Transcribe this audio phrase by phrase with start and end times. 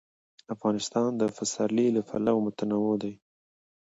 [0.53, 3.13] افغانستان د پسرلی له پلوه متنوع دی.